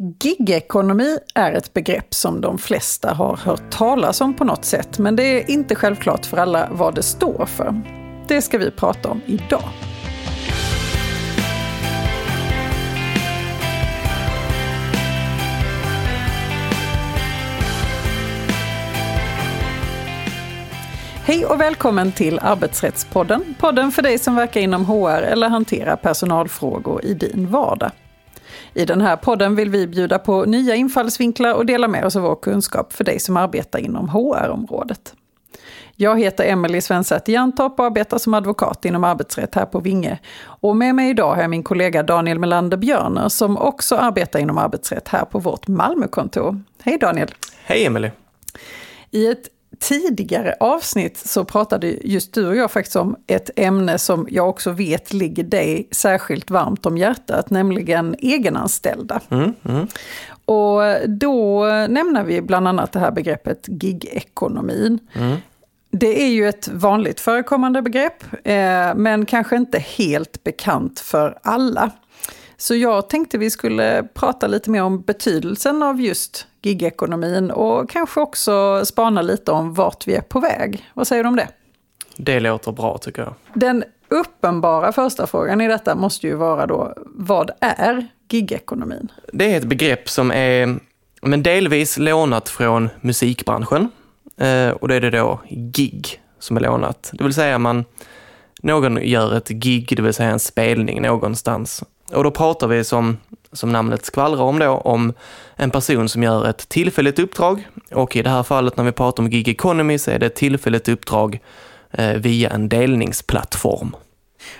Gigekonomi 0.00 1.18
är 1.34 1.52
ett 1.52 1.74
begrepp 1.74 2.14
som 2.14 2.40
de 2.40 2.58
flesta 2.58 3.14
har 3.14 3.36
hört 3.36 3.70
talas 3.70 4.20
om 4.20 4.34
på 4.34 4.44
något 4.44 4.64
sätt, 4.64 4.98
men 4.98 5.16
det 5.16 5.22
är 5.22 5.50
inte 5.50 5.74
självklart 5.74 6.26
för 6.26 6.36
alla 6.36 6.68
vad 6.72 6.94
det 6.94 7.02
står 7.02 7.46
för. 7.46 7.82
Det 8.28 8.42
ska 8.42 8.58
vi 8.58 8.70
prata 8.70 9.08
om 9.08 9.20
idag. 9.26 9.68
Hej 21.24 21.46
och 21.46 21.60
välkommen 21.60 22.12
till 22.12 22.38
Arbetsrättspodden. 22.38 23.54
Podden 23.60 23.92
för 23.92 24.02
dig 24.02 24.18
som 24.18 24.36
verkar 24.36 24.60
inom 24.60 24.84
HR 24.84 25.22
eller 25.22 25.48
hanterar 25.48 25.96
personalfrågor 25.96 27.04
i 27.04 27.14
din 27.14 27.46
vardag. 27.50 27.90
I 28.74 28.84
den 28.84 29.00
här 29.00 29.16
podden 29.16 29.56
vill 29.56 29.70
vi 29.70 29.86
bjuda 29.86 30.18
på 30.18 30.44
nya 30.44 30.74
infallsvinklar 30.74 31.54
och 31.54 31.66
dela 31.66 31.88
med 31.88 32.04
oss 32.04 32.16
av 32.16 32.22
vår 32.22 32.36
kunskap 32.36 32.92
för 32.92 33.04
dig 33.04 33.20
som 33.20 33.36
arbetar 33.36 33.78
inom 33.78 34.08
HR-området. 34.08 35.14
Jag 36.00 36.20
heter 36.20 36.44
Emelie 36.44 36.80
Svensäter 36.80 37.32
Jantorp 37.32 37.78
och 37.80 37.86
arbetar 37.86 38.18
som 38.18 38.34
advokat 38.34 38.84
inom 38.84 39.04
arbetsrätt 39.04 39.54
här 39.54 39.66
på 39.66 39.80
Vinge. 39.80 40.18
Och 40.40 40.76
med 40.76 40.94
mig 40.94 41.10
idag 41.10 41.34
har 41.34 41.40
jag 41.40 41.50
min 41.50 41.62
kollega 41.62 42.02
Daniel 42.02 42.38
Melander 42.38 42.76
Björner 42.76 43.28
som 43.28 43.58
också 43.58 43.96
arbetar 43.96 44.38
inom 44.38 44.58
arbetsrätt 44.58 45.08
här 45.08 45.24
på 45.24 45.38
vårt 45.38 45.68
Malmökontor. 45.68 46.62
Hej 46.82 46.98
Daniel! 46.98 47.28
Hej 47.64 47.86
Emelie! 47.86 48.12
I 49.10 49.26
ett 49.26 49.48
tidigare 49.80 50.54
avsnitt 50.60 51.16
så 51.16 51.44
pratade 51.44 51.86
just 51.86 52.34
du 52.34 52.48
och 52.48 52.56
jag 52.56 52.70
faktiskt 52.70 52.96
om 52.96 53.16
ett 53.26 53.50
ämne 53.56 53.98
som 53.98 54.26
jag 54.30 54.48
också 54.48 54.70
vet 54.70 55.12
ligger 55.12 55.44
dig 55.44 55.88
särskilt 55.90 56.50
varmt 56.50 56.86
om 56.86 56.98
hjärtat, 56.98 57.50
nämligen 57.50 58.16
egenanställda. 58.18 59.20
Mm, 59.30 59.54
mm. 59.64 59.86
Och 60.44 61.08
då 61.08 61.64
nämner 61.88 62.24
vi 62.24 62.42
bland 62.42 62.68
annat 62.68 62.92
det 62.92 62.98
här 62.98 63.10
begreppet 63.10 63.64
gigekonomin. 63.68 64.98
Mm. 65.12 65.36
Det 65.90 66.22
är 66.22 66.28
ju 66.28 66.48
ett 66.48 66.68
vanligt 66.68 67.20
förekommande 67.20 67.82
begrepp, 67.82 68.24
eh, 68.44 68.94
men 68.94 69.26
kanske 69.26 69.56
inte 69.56 69.78
helt 69.78 70.44
bekant 70.44 71.00
för 71.00 71.38
alla. 71.42 71.90
Så 72.60 72.74
jag 72.74 73.08
tänkte 73.08 73.38
vi 73.38 73.50
skulle 73.50 74.08
prata 74.14 74.46
lite 74.46 74.70
mer 74.70 74.82
om 74.82 75.02
betydelsen 75.02 75.82
av 75.82 76.00
just 76.00 76.46
gigekonomin 76.62 77.50
och 77.50 77.90
kanske 77.90 78.20
också 78.20 78.84
spana 78.84 79.22
lite 79.22 79.52
om 79.52 79.74
vart 79.74 80.06
vi 80.06 80.14
är 80.14 80.20
på 80.20 80.40
väg. 80.40 80.88
Vad 80.94 81.06
säger 81.06 81.22
du 81.24 81.28
om 81.28 81.36
det? 81.36 81.48
Det 82.16 82.40
låter 82.40 82.72
bra 82.72 82.98
tycker 82.98 83.22
jag. 83.22 83.34
Den 83.54 83.84
uppenbara 84.08 84.92
första 84.92 85.26
frågan 85.26 85.60
i 85.60 85.68
detta 85.68 85.94
måste 85.94 86.26
ju 86.26 86.34
vara 86.34 86.66
då, 86.66 86.94
vad 87.06 87.50
är 87.60 88.06
gigekonomin? 88.30 89.12
Det 89.32 89.52
är 89.52 89.56
ett 89.56 89.64
begrepp 89.64 90.08
som 90.08 90.30
är 90.30 90.78
men 91.22 91.42
delvis 91.42 91.98
lånat 91.98 92.48
från 92.48 92.88
musikbranschen. 93.00 93.88
Eh, 94.36 94.70
och 94.70 94.88
det 94.88 94.94
är 94.94 95.00
det 95.00 95.10
då 95.10 95.40
gig 95.50 96.22
som 96.38 96.56
är 96.56 96.60
lånat. 96.60 97.10
Det 97.12 97.24
vill 97.24 97.34
säga 97.34 97.58
man, 97.58 97.84
någon 98.62 99.02
gör 99.02 99.36
ett 99.36 99.48
gig, 99.48 99.92
det 99.96 100.02
vill 100.02 100.14
säga 100.14 100.30
en 100.30 100.38
spelning 100.38 101.02
någonstans. 101.02 101.84
Och 102.12 102.24
då 102.24 102.30
pratar 102.30 102.68
vi 102.68 102.84
som, 102.84 103.16
som 103.52 103.72
namnet 103.72 104.04
skvallrar 104.04 104.42
om 104.42 104.58
då, 104.58 104.68
om 104.68 105.12
en 105.56 105.70
person 105.70 106.08
som 106.08 106.22
gör 106.22 106.48
ett 106.48 106.68
tillfälligt 106.68 107.18
uppdrag. 107.18 107.68
Och 107.92 108.16
i 108.16 108.22
det 108.22 108.30
här 108.30 108.42
fallet 108.42 108.76
när 108.76 108.84
vi 108.84 108.92
pratar 108.92 109.22
om 109.22 109.30
gig 109.30 109.48
economy 109.48 109.98
så 109.98 110.10
är 110.10 110.18
det 110.18 110.26
ett 110.26 110.34
tillfälligt 110.34 110.88
uppdrag 110.88 111.40
eh, 111.90 112.14
via 112.14 112.50
en 112.50 112.68
delningsplattform. 112.68 113.96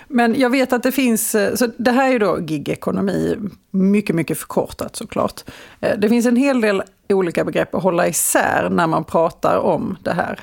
Men 0.07 0.39
jag 0.39 0.49
vet 0.49 0.73
att 0.73 0.83
det 0.83 0.91
finns, 0.91 1.35
eh, 1.35 1.55
så 1.55 1.67
det 1.77 1.91
här 1.91 2.07
är 2.07 2.11
ju 2.11 2.19
då 2.19 2.37
gig-ekonomi, 2.39 3.37
mycket, 3.71 4.15
mycket 4.15 4.37
förkortat 4.37 4.95
såklart. 4.95 5.41
Eh, 5.79 5.97
det 5.97 6.09
finns 6.09 6.25
en 6.25 6.35
hel 6.35 6.61
del 6.61 6.83
olika 7.09 7.43
begrepp 7.43 7.75
att 7.75 7.83
hålla 7.83 8.07
isär 8.07 8.69
när 8.71 8.87
man 8.87 9.03
pratar 9.03 9.57
om 9.57 9.97
det 10.03 10.13
här. 10.13 10.39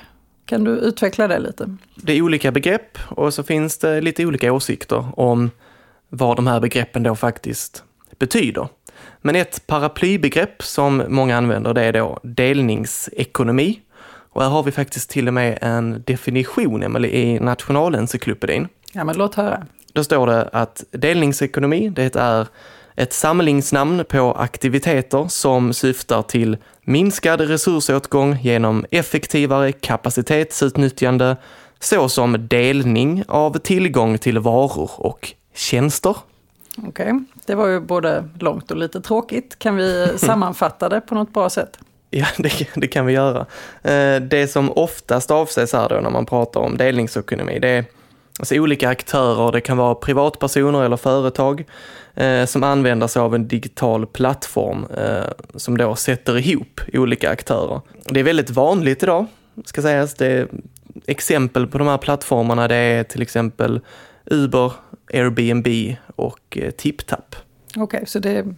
Kan 0.47 0.65
du 0.65 0.71
utveckla 0.71 1.29
det 1.29 1.39
lite? 1.39 1.77
Det 1.95 2.13
är 2.13 2.23
olika 2.23 2.53
begrepp 2.53 2.99
och 3.09 3.35
så 3.35 3.43
finns 3.43 3.79
det 3.79 4.01
lite 4.01 4.27
olika 4.27 4.53
åsikter 4.53 5.07
om 5.17 5.51
vad 6.09 6.37
de 6.37 6.47
här 6.47 6.61
begreppen 6.61 7.03
då 7.03 7.15
faktiskt 7.15 7.85
betyder. 8.19 8.69
Men 9.23 9.37
ett 9.37 9.67
paraplybegrepp 9.67 10.63
som 10.63 11.03
många 11.09 11.37
använder 11.37 11.75
det 11.75 11.83
är 11.83 11.93
då 11.93 12.21
delningsekonomi. 12.23 13.81
Och 14.09 14.43
här 14.43 14.49
har 14.49 14.63
vi 14.63 14.73
faktiskt 14.73 15.11
till 15.11 15.29
och 15.29 15.35
med 15.35 15.59
en 15.61 16.03
definition 16.07 16.83
Emelie, 16.83 17.11
i 17.11 17.41
Nationalencyklopedin. 17.41 18.69
Ja, 18.93 19.05
men 19.05 19.17
låt 19.17 19.35
höra. 19.35 19.67
Då 19.93 20.05
står 20.05 20.27
det 20.27 20.49
att 20.53 20.85
delningsekonomi, 20.91 21.89
det 21.89 22.17
är 22.17 22.47
ett 22.97 23.13
samlingsnamn 23.13 24.05
på 24.09 24.35
aktiviteter 24.35 25.29
som 25.29 25.73
syftar 25.73 26.23
till 26.23 26.57
minskad 26.83 27.41
resursåtgång 27.41 28.39
genom 28.43 28.85
effektivare 28.91 29.73
kapacitetsutnyttjande 29.73 31.37
såsom 31.81 32.49
delning 32.49 33.25
av 33.29 33.59
tillgång 33.59 34.19
till 34.19 34.39
varor 34.39 34.91
och 34.97 35.33
tjänster. 35.57 36.17
Okej, 36.79 36.89
okay. 36.89 37.21
det 37.47 37.55
var 37.55 37.67
ju 37.67 37.81
både 37.81 38.29
långt 38.39 38.71
och 38.71 38.77
lite 38.77 39.01
tråkigt. 39.01 39.59
Kan 39.59 39.77
vi 39.77 40.09
sammanfatta 40.17 40.89
det 40.89 41.01
på 41.01 41.15
något 41.15 41.33
bra 41.33 41.51
sätt? 41.51 41.79
Ja, 42.11 42.27
det, 42.39 42.69
det, 42.75 42.89
kan 42.89 43.07
vi 43.07 43.13
göra. 43.13 43.47
Eh, 43.83 44.21
det 44.21 44.51
som 44.51 44.73
oftast 44.73 45.31
avses 45.31 45.73
här 45.73 45.89
då 45.89 46.01
när 46.01 46.11
man 46.11 46.27
pratar 46.27 46.61
om 46.61 46.77
delningsekonomi, 46.77 47.59
det 47.59 47.69
är 47.69 47.85
alltså 48.39 48.55
olika 48.55 48.89
aktörer, 48.89 49.53
det 49.53 49.61
kan 49.61 49.77
vara 49.77 49.95
privatpersoner 49.95 50.85
eller 50.85 50.97
företag 50.97 51.65
eh, 52.15 52.45
som 52.45 52.63
använder 52.63 53.07
sig 53.07 53.23
av 53.23 53.35
en 53.35 53.49
digital 53.49 54.07
plattform 54.07 54.87
eh, 54.97 55.25
som 55.55 55.77
då 55.77 55.95
sätter 55.95 56.39
ihop 56.39 56.81
olika 56.93 57.31
aktörer. 57.31 57.81
Det 58.05 58.21
är 58.21 58.25
väldigt 58.25 58.51
vanligt 58.51 59.03
idag, 59.03 59.27
ska 59.65 59.83
sägas. 59.83 60.15
Det 60.15 60.49
exempel 61.07 61.67
på 61.67 61.79
de 61.79 61.87
här 61.87 61.99
plattformarna 61.99 62.69
det 62.69 62.77
är 62.77 63.05
till 63.05 63.23
exempel 63.23 63.81
Uber, 64.25 64.73
Airbnb 65.13 65.97
och 66.17 66.59
eh, 66.59 66.71
TipTap. 66.71 67.37
Okej, 67.69 67.83
okay, 67.83 68.07
så 68.07 68.19
det 68.19 68.31
är 68.31 68.55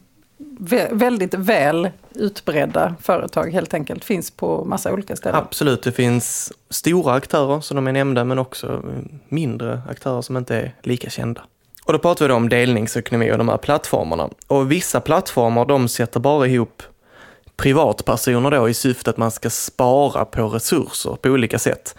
väldigt 0.91 1.35
väl 1.35 1.91
utbredda 2.15 2.95
företag 3.03 3.53
helt 3.53 3.75
enkelt, 3.75 4.05
finns 4.05 4.31
på 4.31 4.65
massa 4.65 4.93
olika 4.93 5.17
ställen? 5.17 5.39
Absolut, 5.39 5.83
det 5.83 5.93
finns 5.93 6.53
stora 6.71 7.13
aktörer 7.13 7.61
som 7.61 7.75
de 7.75 7.87
är 7.87 7.93
nämnda 7.93 8.25
men 8.25 8.39
också 8.39 8.67
eh, 8.67 9.19
mindre 9.29 9.83
aktörer 9.89 10.23
som 10.23 10.37
inte 10.37 10.57
är 10.57 10.75
lika 10.83 11.11
kända. 11.11 11.43
Och 11.85 11.93
då 11.93 11.99
pratar 11.99 12.25
vi 12.25 12.29
då 12.29 12.35
om 12.35 12.49
delningsekonomi 12.49 13.33
och 13.33 13.39
de 13.39 13.49
här 13.49 13.57
plattformarna. 13.57 14.29
Och 14.47 14.73
vissa 14.73 15.01
plattformar 15.01 15.65
de 15.65 15.89
sätter 15.89 16.21
bara 16.21 16.47
ihop 16.47 16.83
privatpersoner 17.57 18.51
då 18.51 18.69
i 18.69 18.75
syfte 18.75 19.11
att 19.11 19.17
man 19.17 19.31
ska 19.31 19.51
spara 19.51 20.25
på 20.25 20.49
resurser 20.49 21.17
på 21.23 21.29
olika 21.29 21.59
sätt. 21.59 21.95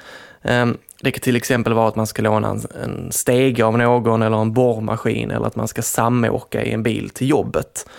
Det 1.02 1.12
kan 1.12 1.22
till 1.22 1.36
exempel 1.36 1.74
vara 1.74 1.88
att 1.88 1.96
man 1.96 2.08
ska 2.08 2.22
låna 2.22 2.50
en, 2.50 2.62
en 2.84 3.12
stege 3.12 3.66
av 3.66 3.78
någon 3.78 4.22
eller 4.22 4.38
en 4.38 4.54
borrmaskin 4.54 5.32
eller 5.32 5.46
att 5.46 5.56
man 5.56 5.68
ska 5.68 5.82
samåka 5.82 6.64
i 6.64 6.72
en 6.72 6.84
bil 6.84 7.10
till 7.10 7.30
jobbet. 7.30 7.90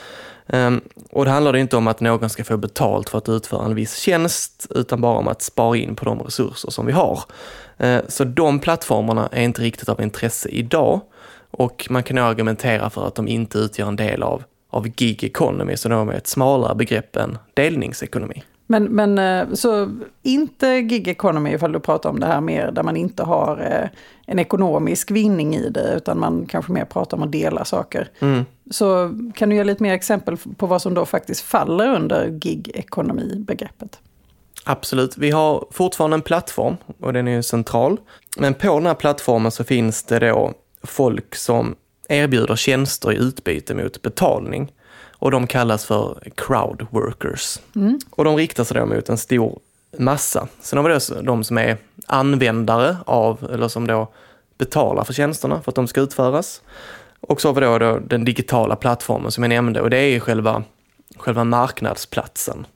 Um, 0.47 0.81
och 1.11 1.25
det 1.25 1.31
handlar 1.31 1.57
inte 1.57 1.77
om 1.77 1.87
att 1.87 2.01
någon 2.01 2.31
ska 2.31 2.45
få 2.45 2.57
betalt 2.57 3.09
för 3.09 3.19
att 3.19 3.29
utföra 3.29 3.65
en 3.65 3.75
viss 3.75 3.97
tjänst 3.97 4.67
utan 4.71 5.01
bara 5.01 5.19
om 5.19 5.29
att 5.29 5.43
spara 5.43 5.77
in 5.77 5.97
på 5.97 6.05
de 6.05 6.19
resurser 6.19 6.71
som 6.71 6.87
vi 6.87 6.93
har. 6.93 7.23
Uh, 7.85 8.01
så 8.09 8.25
de 8.25 8.59
plattformarna 8.59 9.29
är 9.33 9.43
inte 9.43 9.63
riktigt 9.63 9.89
av 9.89 10.01
intresse 10.01 10.49
idag 10.49 11.01
och 11.51 11.87
man 11.91 12.03
kan 12.03 12.19
argumentera 12.19 12.91
för 12.91 13.07
att 13.07 13.15
de 13.15 13.29
inte 13.29 13.59
utgör 13.59 13.89
en 13.89 13.97
del 13.97 14.23
av, 14.23 14.43
av 14.71 14.89
gig 14.89 15.25
economy, 15.25 15.77
så 15.77 15.89
de 15.89 16.09
är 16.09 16.13
ett 16.13 16.27
smalare 16.27 16.75
begrepp 16.75 17.17
än 17.17 17.39
delningsekonomi. 17.55 18.43
Men, 18.71 18.85
men 18.85 19.19
eh, 19.19 19.55
så 19.55 19.99
inte 20.23 20.81
gig 20.81 21.09
economy 21.09 21.51
ifall 21.51 21.73
du 21.73 21.81
pratar 21.81 22.11
om 22.11 22.21
det 22.21 22.27
här 22.27 22.41
mer 22.41 22.73
där 22.73 22.83
man 22.83 22.97
inte 22.97 23.23
har 23.23 23.61
eh, 23.61 23.89
en 24.27 24.39
ekonomisk 24.39 25.11
vinning 25.11 25.55
i 25.55 25.69
det 25.69 25.95
utan 25.97 26.21
man 26.21 26.47
kanske 26.47 26.73
mer 26.73 26.85
pratar 26.85 27.17
om 27.17 27.23
att 27.23 27.33
dela 27.33 27.65
saker. 27.65 28.09
Mm. 28.21 28.45
Så 28.71 29.15
kan 29.35 29.49
du 29.49 29.57
ge 29.57 29.65
lite 29.65 29.83
mer 29.83 29.95
exempel 29.95 30.37
på 30.37 30.67
vad 30.67 30.83
som 30.83 30.95
då 30.95 31.07
faktiskt 31.07 31.41
faller 31.41 31.95
under 31.95 32.29
gig 32.29 32.71
economy 32.75 33.35
begreppet 33.35 33.99
Absolut, 34.65 35.19
vi 35.19 35.31
har 35.31 35.67
fortfarande 35.71 36.15
en 36.15 36.23
plattform 36.23 36.77
och 37.01 37.13
den 37.13 37.29
är 37.29 37.33
ju 37.33 37.43
central. 37.43 38.01
Men 38.39 38.55
på 38.55 38.75
den 38.75 38.87
här 38.87 38.95
plattformen 38.95 39.51
så 39.51 39.65
finns 39.65 40.03
det 40.03 40.19
då 40.19 40.53
folk 40.83 41.35
som 41.35 41.75
erbjuder 42.09 42.57
tjänster 42.57 43.13
i 43.13 43.17
utbyte 43.17 43.75
mot 43.75 44.03
betalning 44.03 44.73
och 45.21 45.31
de 45.31 45.47
kallas 45.47 45.85
för 45.85 46.23
crowd 46.35 46.87
workers. 46.91 47.59
Mm. 47.77 47.99
Och 48.11 48.25
de 48.25 48.37
riktar 48.37 48.65
sig 48.65 48.77
då 48.77 48.87
mot 48.87 49.09
en 49.09 49.19
stor 49.19 49.59
massa. 49.99 50.49
Sen 50.61 50.77
har 50.79 50.89
vi 50.89 50.99
då 51.15 51.23
de 51.23 51.45
som 51.45 51.59
är 51.59 51.77
användare 52.07 52.97
av, 53.07 53.49
eller 53.53 53.69
som 53.69 53.87
då 53.87 54.09
betalar 54.59 55.05
för 55.05 55.13
tjänsterna 55.13 55.63
för 55.63 55.71
att 55.71 55.75
de 55.75 55.89
ska 55.89 56.01
utföras. 56.01 56.63
Och 57.21 57.41
så 57.41 57.49
har 57.49 57.55
vi 57.55 57.61
då, 57.61 57.79
då 57.79 57.99
den 57.99 58.25
digitala 58.25 58.77
plattformen 58.77 59.31
som 59.31 59.43
jag 59.45 59.49
nämnde 59.49 59.81
och 59.81 59.91
det 59.91 59.99
är 59.99 60.21
själva, 60.21 60.63
själva 61.17 61.45
marknadsplatsen 61.45 62.67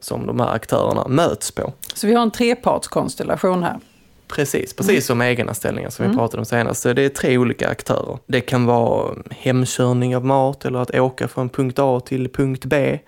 som 0.00 0.26
de 0.26 0.40
här 0.40 0.54
aktörerna 0.54 1.08
möts 1.08 1.50
på. 1.50 1.72
Så 1.94 2.06
vi 2.06 2.14
har 2.14 2.22
en 2.22 2.30
trepartskonstellation 2.30 3.62
här? 3.62 3.80
Precis, 4.28 4.76
precis 4.76 5.06
som 5.06 5.20
egenanställningar 5.20 5.90
som 5.90 6.08
vi 6.08 6.16
pratade 6.16 6.40
om 6.40 6.44
senast. 6.44 6.82
Så 6.82 6.92
det 6.92 7.02
är 7.02 7.08
tre 7.08 7.38
olika 7.38 7.68
aktörer. 7.68 8.18
Det 8.26 8.40
kan 8.40 8.66
vara 8.66 9.14
hemkörning 9.30 10.16
av 10.16 10.24
mat 10.24 10.64
eller 10.64 10.78
att 10.78 10.94
åka 10.94 11.28
från 11.28 11.48
punkt 11.48 11.78
A 11.78 12.00
till 12.00 12.28
punkt 12.28 12.64
B. 12.64 12.98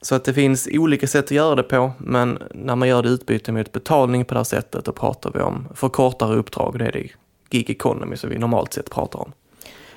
Så 0.00 0.14
att 0.14 0.24
det 0.24 0.34
finns 0.34 0.68
olika 0.72 1.06
sätt 1.06 1.24
att 1.24 1.30
göra 1.30 1.54
det 1.54 1.62
på, 1.62 1.92
men 1.98 2.38
när 2.54 2.76
man 2.76 2.88
gör 2.88 3.02
det 3.02 3.08
utbyte 3.08 3.52
mot 3.52 3.72
betalning 3.72 4.24
på 4.24 4.34
det 4.34 4.38
här 4.38 4.44
sättet, 4.44 4.84
då 4.84 4.92
pratar 4.92 5.30
vi 5.34 5.40
om 5.40 5.68
för 5.74 5.88
kortare 5.88 6.36
uppdrag. 6.36 6.78
Det 6.78 6.84
är 6.84 6.92
det 6.92 7.08
gig 7.50 7.70
economy 7.70 8.16
som 8.16 8.30
vi 8.30 8.38
normalt 8.38 8.72
sett 8.72 8.90
pratar 8.90 9.18
om. 9.18 9.32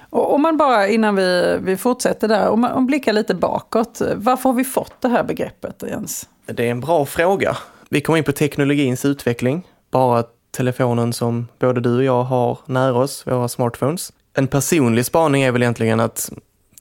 Och 0.09 0.33
om 0.33 0.41
man 0.41 0.57
bara, 0.57 0.87
innan 0.87 1.15
vi, 1.15 1.57
vi 1.61 1.77
fortsätter 1.77 2.27
där, 2.27 2.49
om 2.49 2.61
man 2.61 2.71
om 2.71 2.85
blickar 2.85 3.13
lite 3.13 3.35
bakåt. 3.35 4.01
Varför 4.15 4.49
har 4.49 4.53
vi 4.53 4.63
fått 4.63 5.01
det 5.01 5.07
här 5.07 5.23
begreppet 5.23 5.83
Jens? 5.87 6.29
Det 6.45 6.67
är 6.67 6.71
en 6.71 6.79
bra 6.79 7.05
fråga. 7.05 7.57
Vi 7.89 8.01
kommer 8.01 8.17
in 8.17 8.23
på 8.23 8.31
teknologins 8.31 9.05
utveckling. 9.05 9.67
Bara 9.91 10.23
telefonen 10.51 11.13
som 11.13 11.47
både 11.59 11.81
du 11.81 11.97
och 11.97 12.03
jag 12.03 12.23
har 12.23 12.59
nära 12.65 12.97
oss, 12.97 13.27
våra 13.27 13.47
smartphones. 13.47 14.13
En 14.33 14.47
personlig 14.47 15.05
spaning 15.05 15.43
är 15.43 15.51
väl 15.51 15.61
egentligen 15.61 15.99
att 15.99 16.31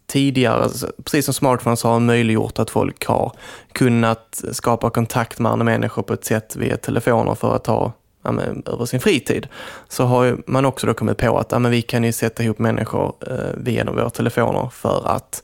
tidigare, 0.07 0.63
alltså, 0.63 0.93
precis 1.05 1.25
som 1.25 1.35
smartphones 1.35 1.83
har 1.83 2.01
möjliggjort 2.01 2.59
att 2.59 2.71
folk 2.71 3.07
har 3.07 3.33
kunnat 3.73 4.43
skapa 4.53 4.91
kontakt 4.91 5.39
med 5.39 5.53
andra 5.53 5.65
människor 5.65 6.03
på 6.03 6.13
ett 6.13 6.25
sätt 6.25 6.57
via 6.57 6.77
telefoner 6.77 7.35
för 7.35 7.57
att 7.57 7.67
ha 7.67 7.93
ja, 8.23 8.33
men, 8.33 8.63
över 8.67 8.85
sin 8.85 9.01
fritid, 9.01 9.49
så 9.89 10.05
har 10.05 10.43
man 10.47 10.65
också 10.65 10.87
då 10.87 10.95
kommit 10.95 11.19
på 11.19 11.39
att 11.39 11.53
ja, 11.53 11.59
men 11.59 11.71
vi 11.71 11.83
kan 11.83 12.05
ju 12.05 12.13
sätta 12.13 12.43
ihop 12.43 12.59
människor 12.59 13.15
eh, 13.27 13.55
via 13.57 13.85
våra 13.85 14.11
telefoner 14.11 14.69
för 14.73 15.09
att 15.09 15.43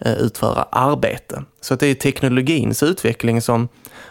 utföra 0.00 0.62
arbete. 0.62 1.42
Så 1.60 1.74
att 1.74 1.80
det 1.80 1.86
är 1.86 1.94
teknologins 1.94 2.82
utveckling 2.82 3.42
som 3.42 3.68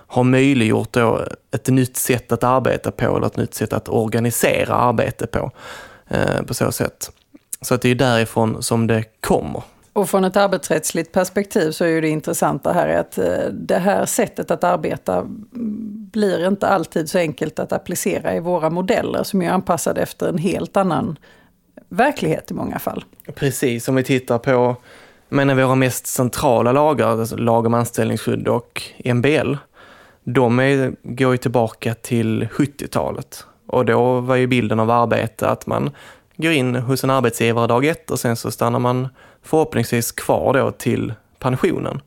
har 0.08 0.24
möjliggjort 0.24 0.94
då 0.94 1.26
ett 1.52 1.68
nytt 1.68 1.98
sätt 1.98 2.32
att 2.32 2.44
arbeta 2.44 2.92
på 2.92 3.18
eller 3.18 3.28
ett 3.28 3.38
nytt 3.38 3.54
sätt 3.54 3.74
att 3.74 3.90
organisera 3.90 4.76
arbete 4.76 5.28
på. 5.28 5.52
Eh, 6.08 6.42
på 6.42 6.54
så 6.54 6.72
sätt. 6.72 7.12
Så 7.62 7.76
att 7.76 7.82
det 7.82 7.90
är 7.90 7.96
därifrån 7.96 8.64
som 8.64 8.88
det 8.88 9.04
kommer. 9.20 9.64
Och 9.94 10.10
från 10.10 10.24
ett 10.24 10.38
arbetsrättsligt 10.38 11.12
perspektiv 11.12 11.72
så 11.72 11.84
är 11.84 11.90
ju 11.90 12.02
det 12.02 12.10
intressanta 12.10 12.74
här 12.74 12.88
att 12.88 13.18
eh, 13.18 13.50
det 13.52 13.78
här 13.78 14.06
sättet 14.06 14.52
att 14.52 14.64
arbeta 14.64 15.24
blir 16.12 16.48
inte 16.48 16.68
alltid 16.68 17.10
så 17.10 17.18
enkelt 17.18 17.60
att 17.60 17.72
applicera 17.72 18.36
i 18.36 18.40
våra 18.40 18.70
modeller 18.70 19.24
som 19.24 19.42
är 19.42 19.50
anpassade 19.50 20.02
efter 20.02 20.28
en 20.28 20.38
helt 20.38 20.78
annan 20.78 21.18
verklighet 21.90 22.52
i 22.52 22.54
många 22.54 22.80
fall. 22.80 23.04
Precis, 23.36 23.88
om 23.88 23.96
vi 23.96 24.04
tittar 24.04 24.38
på 24.38 24.76
men 25.30 25.58
våra 25.58 25.76
mest 25.76 26.08
centrala 26.08 26.72
lagar, 26.72 27.08
alltså 27.08 27.38
lag 27.38 27.66
om 27.66 27.74
anställningsskydd 27.74 28.48
och 28.48 28.82
MBL, 29.06 29.56
de 30.24 30.60
är, 30.60 30.94
går 31.04 31.32
ju 31.32 31.38
tillbaka 31.38 31.94
till 31.94 32.48
70-talet. 32.52 33.46
Och 33.68 33.86
då 33.86 34.20
var 34.20 34.36
ju 34.36 34.48
bilden 34.48 34.80
av 34.80 34.92
arbete 34.92 35.50
att 35.50 35.68
man 35.68 35.92
går 36.38 36.52
in 36.52 36.76
hos 36.76 37.04
en 37.04 37.10
arbetsgivare 37.10 37.68
dag 37.68 37.86
ett 37.86 38.12
och 38.12 38.20
sen 38.20 38.36
så 38.36 38.52
stannar 38.52 38.80
man 38.80 39.08
förhoppningsvis 39.44 40.12
kvar 40.12 40.54
då 40.54 40.72
till 40.72 41.14
pensionen. 41.40 42.02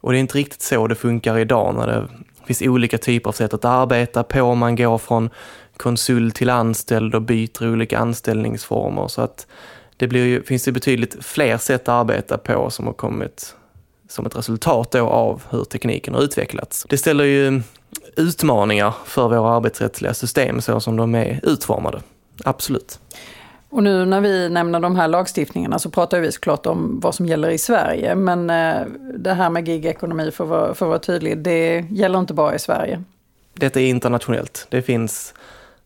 Och 0.00 0.12
det 0.12 0.18
är 0.18 0.20
inte 0.20 0.38
riktigt 0.38 0.62
så 0.62 0.86
det 0.86 0.94
funkar 0.94 1.38
idag 1.38 1.74
när 1.74 1.86
det 1.86 2.08
finns 2.46 2.62
olika 2.62 2.98
typer 2.98 3.28
av 3.30 3.32
sätt 3.32 3.54
att 3.54 3.64
arbeta 3.64 4.22
på. 4.22 4.54
Man 4.54 4.76
går 4.76 4.98
från 4.98 5.30
konsult 5.76 6.34
till 6.34 6.50
anställd 6.50 7.14
och 7.14 7.22
byter 7.22 7.72
olika 7.72 7.98
anställningsformer. 7.98 9.08
Så 9.08 9.22
att 9.22 9.46
det 10.02 10.08
blir 10.08 10.26
ju, 10.26 10.42
finns 10.42 10.64
det 10.64 10.72
betydligt 10.72 11.24
fler 11.24 11.58
sätt 11.58 11.82
att 11.82 11.88
arbeta 11.88 12.38
på 12.38 12.70
som 12.70 12.86
har 12.86 12.92
kommit 12.92 13.56
som 14.08 14.26
ett 14.26 14.36
resultat 14.36 14.94
av 14.94 15.42
hur 15.50 15.64
tekniken 15.64 16.14
har 16.14 16.22
utvecklats. 16.22 16.86
Det 16.88 16.98
ställer 16.98 17.24
ju 17.24 17.62
utmaningar 18.16 18.94
för 19.04 19.28
våra 19.28 19.56
arbetsrättsliga 19.56 20.14
system 20.14 20.60
så 20.60 20.80
som 20.80 20.96
de 20.96 21.14
är 21.14 21.40
utformade. 21.42 22.00
Absolut. 22.44 23.00
Och 23.70 23.82
nu 23.82 24.04
när 24.04 24.20
vi 24.20 24.48
nämner 24.48 24.80
de 24.80 24.96
här 24.96 25.08
lagstiftningarna 25.08 25.78
så 25.78 25.90
pratar 25.90 26.20
vi 26.20 26.32
såklart 26.32 26.66
om 26.66 27.00
vad 27.02 27.14
som 27.14 27.26
gäller 27.26 27.50
i 27.50 27.58
Sverige. 27.58 28.14
Men 28.14 28.50
eh, 28.50 28.86
det 29.14 29.32
här 29.32 29.50
med 29.50 29.68
gigekonomi, 29.68 30.30
för 30.30 30.44
att 30.44 30.50
vara, 30.50 30.74
för 30.74 30.86
att 30.86 30.90
vara 30.90 30.98
tydlig, 30.98 31.38
det 31.38 31.84
gäller 31.90 32.18
inte 32.18 32.34
bara 32.34 32.54
i 32.54 32.58
Sverige. 32.58 33.02
Detta 33.54 33.80
är 33.80 33.86
internationellt. 33.86 34.66
Det 34.70 34.82
finns 34.82 35.34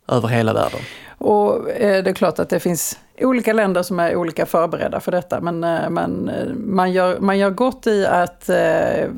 över 0.08 0.28
hela 0.28 0.52
världen. 0.52 0.80
Och 1.18 1.70
eh, 1.70 2.04
det 2.04 2.10
är 2.10 2.14
klart 2.14 2.38
att 2.38 2.48
det 2.48 2.60
finns 2.60 2.98
olika 3.20 3.52
länder 3.52 3.82
som 3.82 4.00
är 4.00 4.16
olika 4.16 4.46
förberedda 4.46 5.00
för 5.00 5.12
detta. 5.12 5.40
Men, 5.40 5.64
eh, 5.64 5.90
men 5.90 6.28
eh, 6.28 6.54
man, 6.54 6.92
gör, 6.92 7.18
man 7.20 7.38
gör 7.38 7.50
gott 7.50 7.86
i 7.86 8.06
att 8.06 8.48
eh, 8.48 9.08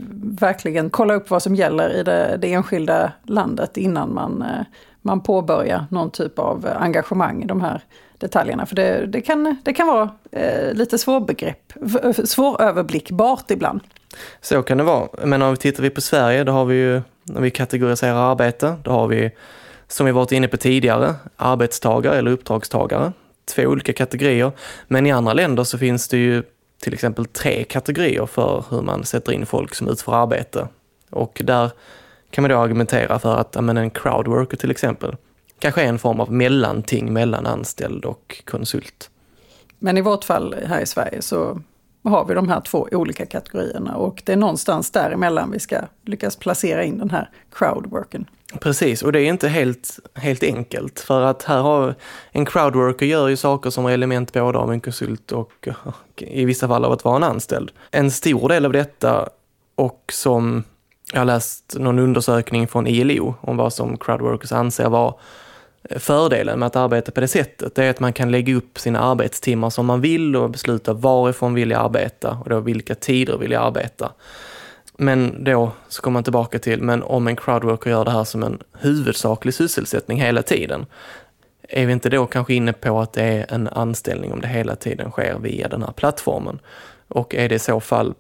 verkligen 0.40 0.90
kolla 0.90 1.14
upp 1.14 1.30
vad 1.30 1.42
som 1.42 1.54
gäller 1.54 1.96
i 1.96 2.02
det, 2.02 2.38
det 2.40 2.52
enskilda 2.52 3.12
landet 3.22 3.76
innan 3.76 4.14
man, 4.14 4.42
eh, 4.42 4.66
man 5.02 5.20
påbörjar 5.20 5.86
någon 5.90 6.10
typ 6.10 6.38
av 6.38 6.68
engagemang 6.80 7.42
i 7.42 7.46
de 7.46 7.60
här 7.60 7.82
detaljerna. 8.18 8.66
För 8.66 8.76
det, 8.76 9.06
det, 9.06 9.20
kan, 9.20 9.56
det 9.64 9.72
kan 9.72 9.86
vara 9.86 10.10
eh, 10.32 10.74
lite 10.74 10.98
svårbegrepp, 10.98 11.72
eh, 12.04 12.12
svåröverblickbart 12.12 13.50
ibland. 13.50 13.80
Så 14.40 14.62
kan 14.62 14.78
det 14.78 14.84
vara. 14.84 15.08
Men 15.24 15.42
om 15.42 15.50
vi 15.50 15.56
tittar 15.56 15.82
vi 15.82 15.90
på 15.90 16.00
Sverige, 16.00 16.44
då 16.44 16.52
har 16.52 16.64
vi 16.64 16.74
ju, 16.74 17.02
när 17.22 17.40
vi 17.40 17.50
kategoriserar 17.50 18.30
arbete, 18.30 18.76
då 18.82 18.90
har 18.90 19.08
vi, 19.08 19.30
som 19.88 20.06
vi 20.06 20.12
varit 20.12 20.32
inne 20.32 20.48
på 20.48 20.56
tidigare, 20.56 21.14
arbetstagare 21.36 22.18
eller 22.18 22.30
uppdragstagare. 22.30 23.12
Två 23.48 23.62
olika 23.62 23.92
kategorier. 23.92 24.52
Men 24.88 25.06
i 25.06 25.12
andra 25.12 25.32
länder 25.32 25.64
så 25.64 25.78
finns 25.78 26.08
det 26.08 26.16
ju 26.16 26.42
till 26.82 26.94
exempel 26.94 27.26
tre 27.26 27.64
kategorier 27.64 28.26
för 28.26 28.64
hur 28.70 28.82
man 28.82 29.04
sätter 29.04 29.32
in 29.32 29.46
folk 29.46 29.74
som 29.74 29.88
utför 29.88 30.12
arbete. 30.22 30.68
Och 31.10 31.42
där 31.44 31.70
kan 32.30 32.42
man 32.42 32.50
då 32.50 32.58
argumentera 32.58 33.18
för 33.18 33.36
att 33.36 33.64
men 33.64 33.76
en 33.76 33.90
crowdworker 33.90 34.56
till 34.56 34.70
exempel, 34.70 35.16
kanske 35.58 35.82
är 35.82 35.86
en 35.86 35.98
form 35.98 36.20
av 36.20 36.32
mellanting 36.32 37.12
mellan 37.12 37.46
anställd 37.46 38.04
och 38.04 38.42
konsult. 38.44 39.10
Men 39.78 39.98
i 39.98 40.00
vårt 40.00 40.24
fall 40.24 40.54
här 40.66 40.80
i 40.80 40.86
Sverige 40.86 41.22
så 41.22 41.62
har 42.04 42.24
vi 42.24 42.34
de 42.34 42.48
här 42.48 42.60
två 42.60 42.88
olika 42.92 43.26
kategorierna 43.26 43.96
och 43.96 44.22
det 44.26 44.32
är 44.32 44.36
någonstans 44.36 44.90
däremellan 44.90 45.50
vi 45.50 45.58
ska 45.58 45.76
lyckas 46.04 46.36
placera 46.36 46.84
in 46.84 46.98
den 46.98 47.10
här 47.10 47.30
crowdworken. 47.52 48.26
Precis, 48.60 49.02
och 49.02 49.12
det 49.12 49.20
är 49.20 49.24
inte 49.24 49.48
helt, 49.48 49.98
helt 50.14 50.42
enkelt 50.42 51.00
för 51.00 51.22
att 51.22 51.42
här 51.42 51.60
har 51.60 51.94
en 52.30 52.46
crowdworker 52.46 53.06
gör 53.06 53.28
ju 53.28 53.36
saker 53.36 53.70
som 53.70 53.86
är 53.86 53.90
element 53.90 54.32
både 54.32 54.58
av 54.58 54.72
en 54.72 54.80
konsult 54.80 55.32
och, 55.32 55.68
och 55.84 56.22
i 56.22 56.44
vissa 56.44 56.68
fall 56.68 56.84
av 56.84 56.92
att 56.92 57.04
vara 57.04 57.16
en 57.16 57.24
anställd. 57.24 57.70
En 57.90 58.10
stor 58.10 58.48
del 58.48 58.66
av 58.66 58.72
detta 58.72 59.28
och 59.74 60.04
som 60.12 60.64
jag 61.12 61.20
har 61.20 61.24
läst 61.24 61.76
någon 61.78 61.98
undersökning 61.98 62.68
från 62.68 62.86
ILO 62.86 63.34
om 63.40 63.56
vad 63.56 63.72
som 63.72 63.96
crowdworkers 63.96 64.52
anser 64.52 64.88
vara 64.88 65.14
fördelen 65.96 66.58
med 66.58 66.66
att 66.66 66.76
arbeta 66.76 67.12
på 67.12 67.20
det 67.20 67.28
sättet 67.28 67.74
det 67.74 67.84
är 67.84 67.90
att 67.90 68.00
man 68.00 68.12
kan 68.12 68.30
lägga 68.30 68.54
upp 68.54 68.78
sina 68.78 69.00
arbetstimmar 69.00 69.70
som 69.70 69.86
man 69.86 70.00
vill 70.00 70.36
och 70.36 70.50
besluta 70.50 70.92
varifrån 70.92 71.54
vill 71.54 71.70
jag 71.70 71.84
arbeta 71.84 72.38
och 72.44 72.48
då 72.48 72.60
vilka 72.60 72.94
tider 72.94 73.38
vill 73.38 73.50
jag 73.50 73.62
arbeta. 73.62 74.12
Men 74.96 75.44
då 75.44 75.72
så 75.88 76.02
kommer 76.02 76.12
man 76.12 76.24
tillbaka 76.24 76.58
till, 76.58 76.82
men 76.82 77.02
om 77.02 77.28
en 77.28 77.36
crowdworker 77.36 77.90
gör 77.90 78.04
det 78.04 78.10
här 78.10 78.24
som 78.24 78.42
en 78.42 78.58
huvudsaklig 78.72 79.54
sysselsättning 79.54 80.20
hela 80.20 80.42
tiden, 80.42 80.86
är 81.68 81.86
vi 81.86 81.92
inte 81.92 82.08
då 82.08 82.26
kanske 82.26 82.54
inne 82.54 82.72
på 82.72 83.00
att 83.00 83.12
det 83.12 83.22
är 83.22 83.54
en 83.54 83.68
anställning 83.68 84.32
om 84.32 84.40
det 84.40 84.48
hela 84.48 84.76
tiden 84.76 85.10
sker 85.10 85.38
via 85.38 85.68
den 85.68 85.82
här 85.82 85.92
plattformen? 85.92 86.58
Och 87.08 87.34
är 87.34 87.48
det 87.48 87.54
i 87.54 87.58
så 87.58 87.80
fall 87.80 88.14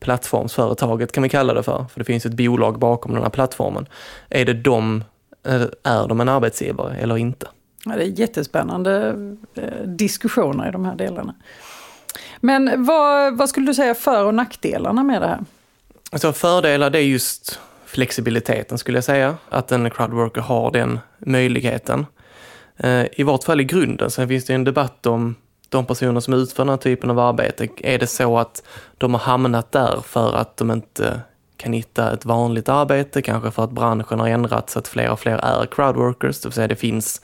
plattformsföretaget 0.00 1.12
kan 1.12 1.22
vi 1.22 1.28
kalla 1.28 1.54
det 1.54 1.62
för, 1.62 1.86
för 1.92 2.00
det 2.00 2.04
finns 2.04 2.26
ett 2.26 2.32
bolag 2.32 2.78
bakom 2.78 3.14
den 3.14 3.22
här 3.22 3.30
plattformen. 3.30 3.86
Är 4.28 4.44
det 4.44 4.54
de 4.54 5.04
är 5.82 6.08
de 6.08 6.20
en 6.20 6.28
arbetsgivare 6.28 6.96
eller 6.96 7.16
inte? 7.16 7.46
Ja, 7.84 7.96
det 7.96 8.02
är 8.02 8.20
jättespännande 8.20 9.14
eh, 9.54 9.82
diskussioner 9.86 10.68
i 10.68 10.72
de 10.72 10.84
här 10.84 10.94
delarna. 10.94 11.34
Men 12.40 12.84
vad, 12.84 13.36
vad 13.36 13.48
skulle 13.48 13.66
du 13.66 13.74
säga 13.74 13.94
för 13.94 14.24
och 14.24 14.34
nackdelarna 14.34 15.02
med 15.02 15.22
det 15.22 15.26
här? 15.26 15.44
Alltså 16.10 16.32
fördelar 16.32 16.90
det 16.90 16.98
är 16.98 17.02
just 17.02 17.60
flexibiliteten 17.86 18.78
skulle 18.78 18.96
jag 18.96 19.04
säga. 19.04 19.36
Att 19.48 19.72
en 19.72 19.90
crowdworker 19.90 20.40
har 20.40 20.70
den 20.70 20.98
möjligheten. 21.18 22.06
Eh, 22.76 23.04
I 23.12 23.22
vart 23.22 23.44
fall 23.44 23.60
i 23.60 23.64
grunden. 23.64 24.10
Sen 24.10 24.28
finns 24.28 24.44
det 24.44 24.54
en 24.54 24.64
debatt 24.64 25.06
om 25.06 25.34
de 25.68 25.86
personer 25.86 26.20
som 26.20 26.34
utför 26.34 26.64
den 26.64 26.70
här 26.70 26.76
typen 26.76 27.10
av 27.10 27.18
arbete. 27.18 27.68
Är 27.76 27.98
det 27.98 28.06
så 28.06 28.38
att 28.38 28.62
de 28.98 29.14
har 29.14 29.20
hamnat 29.20 29.72
där 29.72 30.00
för 30.04 30.36
att 30.36 30.56
de 30.56 30.70
inte 30.70 31.20
kan 31.58 31.72
hitta 31.72 32.12
ett 32.12 32.24
vanligt 32.24 32.68
arbete, 32.68 33.22
kanske 33.22 33.50
för 33.50 33.64
att 33.64 33.70
branschen 33.70 34.20
har 34.20 34.28
ändrats 34.28 34.72
så 34.72 34.78
att 34.78 34.88
fler 34.88 35.10
och 35.10 35.20
fler 35.20 35.38
är 35.38 35.66
crowdworkers, 35.66 36.40
det 36.40 36.48
vill 36.48 36.54
säga 36.54 36.68
det 36.68 36.76
finns 36.76 37.20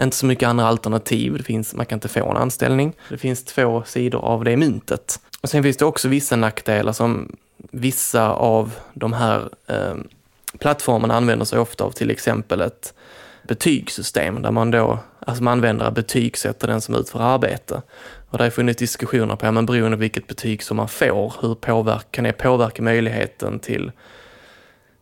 inte 0.00 0.16
så 0.16 0.26
mycket 0.26 0.48
andra 0.48 0.66
alternativ, 0.66 1.36
det 1.36 1.42
finns, 1.42 1.74
man 1.74 1.86
kan 1.86 1.96
inte 1.96 2.08
få 2.08 2.30
en 2.30 2.36
anställning. 2.36 2.92
Det 3.08 3.18
finns 3.18 3.44
två 3.44 3.82
sidor 3.86 4.24
av 4.24 4.44
det 4.44 4.56
myntet. 4.56 5.20
Och 5.42 5.48
sen 5.48 5.62
finns 5.62 5.76
det 5.76 5.84
också 5.84 6.08
vissa 6.08 6.36
nackdelar 6.36 6.92
som 6.92 7.36
vissa 7.70 8.30
av 8.30 8.74
de 8.94 9.12
här 9.12 9.48
eh, 9.66 9.94
plattformarna 10.58 11.14
använder 11.14 11.44
sig 11.44 11.58
ofta 11.58 11.84
av, 11.84 11.90
till 11.90 12.10
exempel 12.10 12.60
ett 12.60 12.94
betygssystem 13.48 14.42
där 14.42 14.50
man 14.50 14.70
då, 14.70 14.98
alltså 15.26 15.42
man 15.42 15.52
använder 15.52 15.90
betygsätter 15.90 16.68
den 16.68 16.80
som 16.80 16.94
utför 16.94 17.20
arbete. 17.20 17.82
Och 18.32 18.38
det 18.38 18.44
har 18.44 18.50
funnits 18.50 18.78
diskussioner 18.78 19.36
på, 19.36 19.46
ja, 19.46 19.50
men 19.50 19.66
beroende 19.66 19.96
på 19.96 20.00
vilket 20.00 20.26
betyg 20.26 20.62
som 20.62 20.76
man 20.76 20.88
får, 20.88 21.34
hur 21.40 21.54
påverka, 21.54 22.04
kan 22.10 22.24
det 22.24 22.32
påverka 22.32 22.82
möjligheten 22.82 23.58
till, 23.58 23.92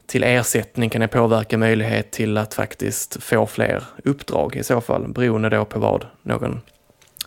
till 0.07 0.25
ersättning 0.25 0.91
kan 0.91 1.01
det 1.01 1.09
påverka 1.09 1.59
möjlighet 1.59 2.11
till 2.11 2.37
att 2.37 2.55
faktiskt 2.55 3.23
få 3.23 3.47
fler 3.47 3.85
uppdrag 4.05 4.57
i 4.57 4.63
så 4.63 4.81
fall, 4.81 5.09
beroende 5.09 5.49
då 5.49 5.65
på 5.65 5.79
vad 5.79 6.07
någon 6.23 6.61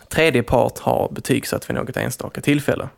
tredje 0.08 0.42
part 0.42 0.78
har 0.78 1.12
betygsatt 1.12 1.70
vid 1.70 1.76
något 1.76 1.96
enstaka 1.96 2.40
tillfälle. 2.40 2.88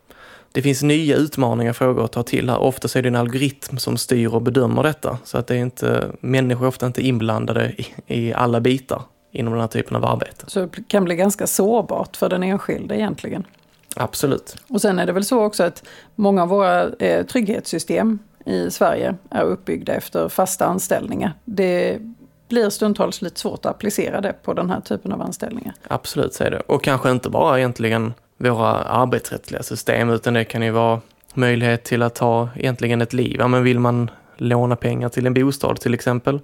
Det 0.51 0.61
finns 0.61 0.83
nya 0.83 1.15
utmaningar 1.15 1.69
och 1.69 1.77
frågor 1.77 2.05
att 2.05 2.11
ta 2.11 2.23
till 2.23 2.49
här. 2.49 2.57
Ofta 2.57 2.99
är 2.99 3.03
det 3.03 3.09
en 3.09 3.15
algoritm 3.15 3.77
som 3.77 3.97
styr 3.97 4.33
och 4.33 4.41
bedömer 4.41 4.83
detta, 4.83 5.17
så 5.23 5.37
att 5.37 5.47
det 5.47 5.55
är 5.55 5.59
inte, 5.59 6.11
människor 6.19 6.65
är 6.65 6.69
ofta 6.69 6.85
inte 6.85 7.01
inblandade 7.01 7.73
i, 7.77 7.87
i 8.07 8.33
alla 8.33 8.59
bitar 8.59 9.01
inom 9.37 9.53
den 9.53 9.61
här 9.61 9.67
typen 9.67 9.95
av 9.95 10.05
arbete. 10.05 10.45
Så 10.47 10.59
det 10.59 10.87
kan 10.87 11.03
bli 11.03 11.15
ganska 11.15 11.47
sårbart 11.47 12.17
för 12.17 12.29
den 12.29 12.43
enskilde 12.43 12.95
egentligen? 12.95 13.43
Absolut. 13.95 14.55
Och 14.69 14.81
sen 14.81 14.99
är 14.99 15.05
det 15.05 15.11
väl 15.11 15.25
så 15.25 15.43
också 15.43 15.63
att 15.63 15.83
många 16.15 16.41
av 16.41 16.49
våra 16.49 16.89
eh, 16.89 17.25
trygghetssystem 17.25 18.19
i 18.45 18.71
Sverige 18.71 19.15
är 19.29 19.43
uppbyggda 19.43 19.93
efter 19.93 20.29
fasta 20.29 20.65
anställningar. 20.65 21.33
Det 21.45 21.97
blir 22.49 22.69
stundtals 22.69 23.21
lite 23.21 23.39
svårt 23.39 23.65
att 23.65 23.71
applicera 23.71 24.21
det 24.21 24.33
på 24.43 24.53
den 24.53 24.69
här 24.69 24.81
typen 24.81 25.11
av 25.11 25.21
anställningar. 25.21 25.73
Absolut, 25.87 26.41
är 26.41 26.51
det. 26.51 26.59
Och 26.59 26.83
kanske 26.83 27.11
inte 27.11 27.29
bara 27.29 27.57
egentligen 27.57 28.13
våra 28.37 28.73
arbetsrättsliga 28.73 29.63
system, 29.63 30.09
utan 30.09 30.33
det 30.33 30.43
kan 30.43 30.61
ju 30.61 30.71
vara 30.71 31.01
möjlighet 31.33 31.83
till 31.83 32.03
att 32.03 32.15
ta 32.15 32.49
egentligen 32.55 33.01
ett 33.01 33.13
liv. 33.13 33.35
Ja, 33.39 33.47
men 33.47 33.63
vill 33.63 33.79
man 33.79 34.11
låna 34.37 34.75
pengar 34.75 35.09
till 35.09 35.25
en 35.25 35.33
bostad 35.33 35.79
till 35.79 35.93
exempel, 35.93 36.39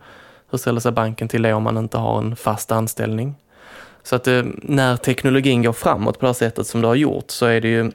hur 0.53 0.57
ställer 0.57 0.79
sig 0.79 0.91
banken 0.91 1.27
till 1.27 1.41
det 1.41 1.53
om 1.53 1.63
man 1.63 1.77
inte 1.77 1.98
har 1.98 2.17
en 2.17 2.36
fast 2.36 2.72
anställning? 2.72 3.36
Så 4.03 4.15
att 4.15 4.27
eh, 4.27 4.43
när 4.62 4.98
teknologin 4.98 5.63
går 5.63 5.74
framåt 5.74 6.19
på 6.19 6.25
det 6.25 6.29
här 6.29 6.33
sättet 6.33 6.67
som 6.67 6.81
det 6.81 6.88
har 6.88 6.95
gjort 6.95 7.31
så 7.31 7.45
är 7.45 7.62
det 7.62 7.67
ju, 7.67 7.91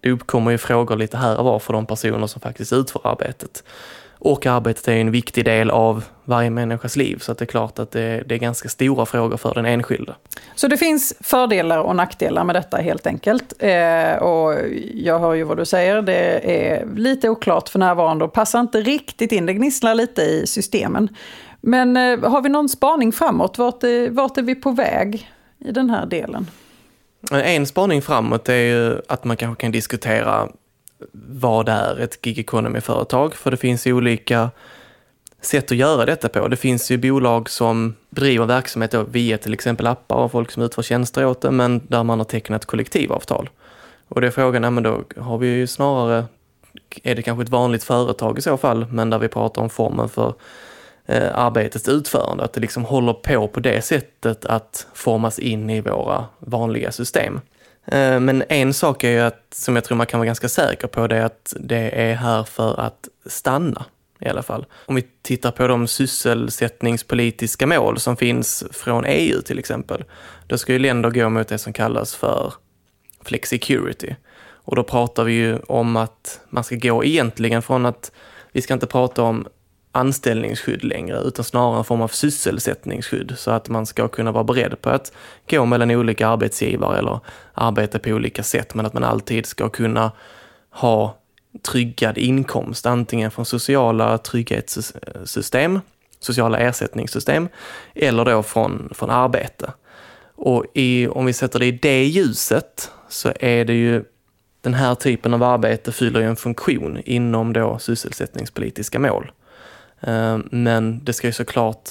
det 0.00 0.10
uppkommer 0.10 0.50
ju 0.50 0.58
frågor 0.58 0.96
lite 0.96 1.16
här 1.16 1.38
och 1.38 1.44
var 1.44 1.58
för 1.58 1.72
de 1.72 1.86
personer 1.86 2.26
som 2.26 2.40
faktiskt 2.40 2.72
utför 2.72 3.00
arbetet. 3.04 3.62
Och 4.22 4.46
arbetet 4.46 4.88
är 4.88 4.92
en 4.92 5.10
viktig 5.10 5.44
del 5.44 5.70
av 5.70 6.04
varje 6.24 6.50
människas 6.50 6.96
liv, 6.96 7.18
så 7.18 7.32
att 7.32 7.38
det 7.38 7.44
är 7.44 7.46
klart 7.46 7.78
att 7.78 7.90
det, 7.90 8.22
det, 8.26 8.34
är 8.34 8.38
ganska 8.38 8.68
stora 8.68 9.06
frågor 9.06 9.36
för 9.36 9.54
den 9.54 9.66
enskilde. 9.66 10.14
Så 10.54 10.68
det 10.68 10.76
finns 10.76 11.14
fördelar 11.20 11.78
och 11.78 11.96
nackdelar 11.96 12.44
med 12.44 12.54
detta 12.54 12.76
helt 12.76 13.06
enkelt. 13.06 13.52
Eh, 13.58 14.14
och 14.14 14.54
jag 14.94 15.18
hör 15.18 15.34
ju 15.34 15.44
vad 15.44 15.56
du 15.56 15.64
säger, 15.64 16.02
det 16.02 16.40
är 16.44 16.86
lite 16.96 17.28
oklart 17.28 17.68
för 17.68 17.78
närvarande 17.78 18.24
och 18.24 18.32
passar 18.32 18.60
inte 18.60 18.80
riktigt 18.80 19.32
in, 19.32 19.46
det 19.46 19.52
gnisslar 19.52 19.94
lite 19.94 20.22
i 20.22 20.46
systemen. 20.46 21.08
Men 21.60 21.96
eh, 21.96 22.30
har 22.30 22.42
vi 22.42 22.48
någon 22.48 22.68
spaning 22.68 23.12
framåt? 23.12 23.58
Vart 23.58 23.84
är, 23.84 24.10
vart 24.10 24.38
är 24.38 24.42
vi 24.42 24.54
på 24.54 24.70
väg 24.70 25.30
i 25.58 25.72
den 25.72 25.90
här 25.90 26.06
delen? 26.06 26.46
Eh, 27.32 27.54
en 27.54 27.66
spaning 27.66 28.02
framåt 28.02 28.48
är 28.48 28.54
ju 28.54 29.00
att 29.08 29.24
man 29.24 29.36
kanske 29.36 29.60
kan 29.60 29.72
diskutera 29.72 30.48
vad 31.12 31.68
är 31.68 32.00
ett 32.00 32.22
gig 32.22 32.38
economy-företag? 32.38 33.34
För 33.34 33.50
det 33.50 33.56
finns 33.56 33.86
ju 33.86 33.92
olika 33.92 34.50
sätt 35.40 35.72
att 35.72 35.76
göra 35.78 36.06
detta 36.06 36.28
på. 36.28 36.48
Det 36.48 36.56
finns 36.56 36.90
ju 36.90 36.98
bolag 36.98 37.50
som 37.50 37.94
driver 38.10 38.46
verksamhet 38.46 38.94
via 38.94 39.38
till 39.38 39.54
exempel 39.54 39.86
appar 39.86 40.16
och 40.16 40.32
folk 40.32 40.50
som 40.50 40.62
utför 40.62 40.82
tjänster 40.82 41.26
åt 41.26 41.40
det, 41.40 41.50
men 41.50 41.80
där 41.88 42.02
man 42.02 42.18
har 42.18 42.24
tecknat 42.24 42.66
kollektivavtal. 42.66 43.50
Och 44.08 44.20
det 44.20 44.26
är 44.26 44.30
frågan, 44.30 44.62
ja, 44.62 44.70
men 44.70 44.82
då 44.82 45.02
har 45.16 45.38
vi 45.38 45.48
ju 45.48 45.66
snarare, 45.66 46.24
är 47.02 47.14
det 47.14 47.22
kanske 47.22 47.42
ett 47.42 47.48
vanligt 47.48 47.84
företag 47.84 48.38
i 48.38 48.42
så 48.42 48.56
fall, 48.56 48.86
men 48.90 49.10
där 49.10 49.18
vi 49.18 49.28
pratar 49.28 49.62
om 49.62 49.70
formen 49.70 50.08
för 50.08 50.34
eh, 51.10 51.38
arbetets 51.38 51.88
utförande, 51.88 52.44
att 52.44 52.52
det 52.52 52.60
liksom 52.60 52.84
håller 52.84 53.12
på 53.12 53.48
på 53.48 53.60
det 53.60 53.82
sättet 53.82 54.44
att 54.44 54.86
formas 54.94 55.38
in 55.38 55.70
i 55.70 55.80
våra 55.80 56.24
vanliga 56.38 56.92
system. 56.92 57.40
Eh, 57.84 58.20
men 58.20 58.44
en 58.48 58.74
sak 58.74 59.04
är 59.04 59.10
ju 59.10 59.20
att, 59.20 59.46
som 59.54 59.74
jag 59.74 59.84
tror 59.84 59.96
man 59.96 60.06
kan 60.06 60.20
vara 60.20 60.26
ganska 60.26 60.48
säker 60.48 60.86
på, 60.86 61.06
det 61.06 61.16
är 61.16 61.24
att 61.24 61.54
det 61.60 61.90
är 62.02 62.14
här 62.14 62.44
för 62.44 62.80
att 62.80 63.08
stanna 63.26 63.84
i 64.20 64.28
alla 64.28 64.42
fall. 64.42 64.66
Om 64.86 64.94
vi 64.94 65.04
tittar 65.22 65.50
på 65.50 65.66
de 65.66 65.86
sysselsättningspolitiska 65.86 67.66
mål 67.66 67.98
som 67.98 68.16
finns 68.16 68.64
från 68.70 69.04
EU 69.04 69.42
till 69.42 69.58
exempel, 69.58 70.04
då 70.46 70.58
ska 70.58 70.72
ju 70.72 70.78
länder 70.78 71.10
gå 71.10 71.28
mot 71.28 71.48
det 71.48 71.58
som 71.58 71.72
kallas 71.72 72.14
för 72.14 72.52
flexicurity. 73.24 74.14
Och 74.42 74.76
då 74.76 74.82
pratar 74.82 75.24
vi 75.24 75.32
ju 75.32 75.58
om 75.58 75.96
att 75.96 76.40
man 76.48 76.64
ska 76.64 76.76
gå 76.76 77.04
egentligen 77.04 77.62
från 77.62 77.86
att 77.86 78.12
vi 78.52 78.62
ska 78.62 78.74
inte 78.74 78.86
prata 78.86 79.22
om 79.22 79.46
anställningsskydd 79.92 80.84
längre, 80.84 81.18
utan 81.18 81.44
snarare 81.44 81.78
en 81.78 81.84
form 81.84 82.00
av 82.00 82.08
sysselsättningsskydd 82.08 83.34
så 83.36 83.50
att 83.50 83.68
man 83.68 83.86
ska 83.86 84.08
kunna 84.08 84.32
vara 84.32 84.44
beredd 84.44 84.80
på 84.82 84.90
att 84.90 85.12
gå 85.50 85.64
mellan 85.64 85.90
olika 85.90 86.28
arbetsgivare 86.28 86.98
eller 86.98 87.20
arbeta 87.54 87.98
på 87.98 88.10
olika 88.10 88.42
sätt, 88.42 88.74
men 88.74 88.86
att 88.86 88.94
man 88.94 89.04
alltid 89.04 89.46
ska 89.46 89.68
kunna 89.68 90.12
ha 90.70 91.16
tryggad 91.62 92.18
inkomst, 92.18 92.86
antingen 92.86 93.30
från 93.30 93.46
sociala 93.46 94.18
trygghetssystem, 94.18 95.80
sociala 96.20 96.58
ersättningssystem, 96.58 97.48
eller 97.94 98.24
då 98.24 98.42
från, 98.42 98.88
från 98.94 99.10
arbete. 99.10 99.72
Och 100.34 100.64
i, 100.74 101.08
om 101.08 101.26
vi 101.26 101.32
sätter 101.32 101.58
det 101.58 101.66
i 101.66 101.72
det 101.72 102.04
ljuset 102.04 102.90
så 103.08 103.32
är 103.40 103.64
det 103.64 103.74
ju 103.74 104.04
den 104.60 104.74
här 104.74 104.94
typen 104.94 105.34
av 105.34 105.42
arbete 105.42 105.92
fyller 105.92 106.20
ju 106.20 106.26
en 106.26 106.36
funktion 106.36 107.00
inom 107.04 107.52
då 107.52 107.78
sysselsättningspolitiska 107.78 108.98
mål. 108.98 109.32
Eh, 110.00 110.38
men 110.50 111.04
det 111.04 111.12
ska 111.12 111.26
ju 111.26 111.32
såklart 111.32 111.90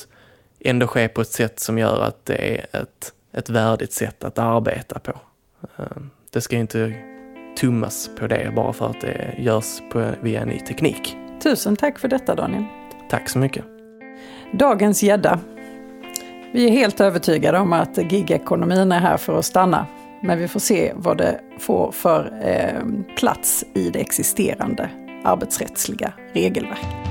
ändå 0.60 0.88
ske 0.88 1.08
på 1.08 1.22
ett 1.22 1.32
sätt 1.32 1.60
som 1.60 1.78
gör 1.78 2.02
att 2.02 2.26
det 2.26 2.58
är 2.58 2.82
ett, 2.82 3.14
ett 3.34 3.50
värdigt 3.50 3.94
sätt 3.94 4.24
att 4.24 4.40
arbeta 4.40 5.00
på. 5.00 5.12
Eh, 5.78 5.86
det 6.30 6.42
ska 6.42 6.56
inte 6.56 6.94
tummas 7.58 8.10
på 8.20 8.28
det 8.28 8.52
bara 8.56 8.74
för 8.74 8.90
att 8.90 9.02
det 9.02 9.36
görs 9.38 9.82
på, 9.92 10.12
via 10.22 10.46
ny 10.46 10.60
teknik. 10.60 11.18
Tusen 11.44 11.76
tack 11.76 12.00
för 12.00 12.08
detta 12.08 12.36
Daniel. 12.36 12.64
Tack 13.10 13.30
så 13.30 13.40
mycket. 13.40 13.66
Dagens 14.54 15.04
gädda. 15.04 15.40
Vi 16.54 16.68
är 16.68 16.72
helt 16.72 17.02
övertygade 17.02 17.60
om 17.60 17.74
att 17.74 18.12
gigekonomin 18.12 18.92
är 18.92 19.00
här 19.00 19.18
för 19.18 19.40
att 19.40 19.46
stanna. 19.46 19.86
Men 20.22 20.40
vi 20.40 20.48
får 20.48 20.60
se 20.60 20.94
vad 20.96 21.18
det 21.18 21.40
får 21.60 21.92
för 21.92 22.34
eh, 22.44 22.84
plats 23.18 23.66
i 23.74 23.90
det 23.90 24.00
existerande 24.00 24.90
arbetsrättsliga 25.24 26.14
regelverket. 26.34 27.09